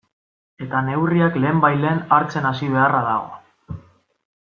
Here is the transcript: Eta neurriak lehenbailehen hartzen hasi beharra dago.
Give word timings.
Eta 0.67 0.81
neurriak 0.87 1.37
lehenbailehen 1.43 2.03
hartzen 2.19 2.51
hasi 2.55 2.73
beharra 2.77 3.07
dago. 3.15 3.81